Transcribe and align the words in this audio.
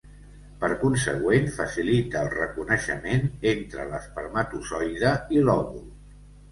Per 0.61 0.69
consegüent, 0.83 1.45
facilita 1.59 2.23
el 2.23 2.31
reconeixement 2.37 3.31
entre 3.55 3.89
l'espermatozoide 3.93 5.15
i 5.39 5.47
l’òvul. 5.49 5.91